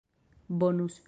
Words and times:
bonus 0.49 0.99